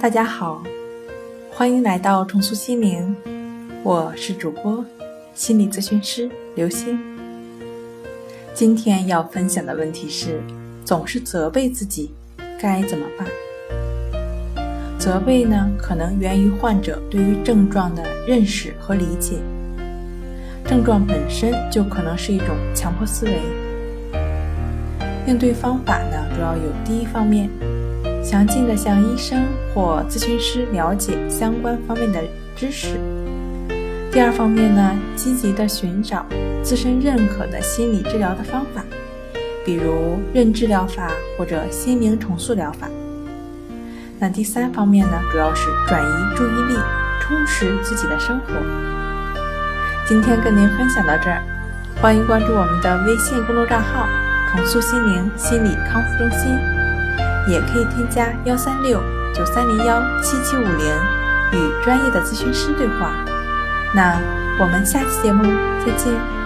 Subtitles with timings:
[0.00, 0.62] 大家好，
[1.50, 3.16] 欢迎来到重塑心灵，
[3.82, 4.84] 我是主播
[5.34, 6.96] 心理咨询师刘星。
[8.54, 10.40] 今天要分享的问题是：
[10.84, 12.12] 总是责备自己，
[12.60, 13.26] 该怎么办？
[15.00, 19.38] 责备呢，可能源于患者对于症状的认识和理解，
[20.64, 23.40] 症状本身就可能是一种强迫思维。
[25.26, 27.50] 应对方法呢，主要有第一方面，
[28.30, 29.42] 详尽的向医生
[29.72, 32.22] 或咨询师了解相关方面的
[32.54, 32.90] 知识；
[34.12, 36.26] 第二方面呢，积极的寻找
[36.62, 38.84] 自身认可的心理治疗的方法，
[39.64, 42.86] 比如认知疗法或者心灵重塑疗法。
[44.18, 46.74] 那第三方面呢，主要是转移注意力，
[47.22, 48.52] 充实自己的生活。
[50.06, 51.42] 今天跟您分享到这儿，
[52.02, 54.06] 欢迎关注我们的微信公众账号
[54.52, 56.54] “重塑心灵心理康复中心”，
[57.48, 59.02] 也可以添加幺三六
[59.34, 60.86] 九三零幺七七五零
[61.52, 63.14] 与专业的咨询师对话。
[63.94, 64.20] 那
[64.60, 65.42] 我们下期节目
[65.84, 66.37] 再见。